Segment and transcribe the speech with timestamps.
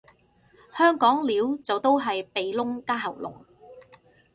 [0.75, 3.43] 香港撩就都係鼻窿加喉嚨